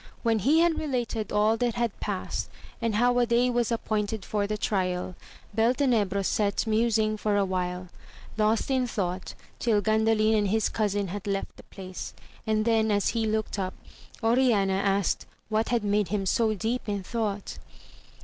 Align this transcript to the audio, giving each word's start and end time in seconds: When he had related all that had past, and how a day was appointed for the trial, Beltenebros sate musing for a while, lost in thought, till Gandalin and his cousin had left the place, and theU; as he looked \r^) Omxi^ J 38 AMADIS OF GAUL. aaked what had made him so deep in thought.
When 0.23 0.39
he 0.39 0.61
had 0.61 0.79
related 0.79 1.31
all 1.31 1.57
that 1.57 1.75
had 1.75 1.99
past, 1.99 2.49
and 2.81 2.95
how 2.95 3.19
a 3.19 3.27
day 3.27 3.51
was 3.51 3.71
appointed 3.71 4.25
for 4.25 4.47
the 4.47 4.57
trial, 4.57 5.13
Beltenebros 5.55 6.25
sate 6.25 6.65
musing 6.65 7.17
for 7.17 7.37
a 7.37 7.45
while, 7.45 7.89
lost 8.35 8.71
in 8.71 8.87
thought, 8.87 9.35
till 9.59 9.79
Gandalin 9.79 10.35
and 10.35 10.47
his 10.47 10.69
cousin 10.69 11.09
had 11.09 11.27
left 11.27 11.55
the 11.55 11.61
place, 11.69 12.15
and 12.47 12.65
theU; 12.65 12.89
as 12.89 13.09
he 13.09 13.27
looked 13.27 13.57
\r^) 13.59 13.65
Omxi^ 13.65 13.69
J 13.75 13.91
38 14.21 14.25
AMADIS 14.25 14.25
OF 14.25 14.25
GAUL. 14.25 14.77
aaked 14.79 15.25
what 15.49 15.69
had 15.69 15.83
made 15.83 16.07
him 16.07 16.25
so 16.25 16.55
deep 16.55 16.89
in 16.89 17.03
thought. 17.03 17.59